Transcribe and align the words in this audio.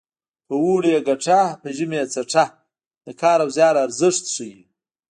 په 0.47 0.53
اوړي 0.63 0.89
یې 0.95 0.99
ګټه 1.09 1.41
په 1.61 1.67
ژمي 1.77 1.97
یې 2.01 2.05
څټه 2.13 2.45
د 3.05 3.07
کار 3.21 3.37
او 3.43 3.49
زیار 3.57 3.75
ارزښت 3.85 4.23
ښيي 4.33 4.55